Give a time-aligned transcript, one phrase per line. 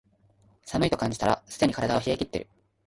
[0.65, 2.47] 寒いと感じたらすでに体は冷えきってる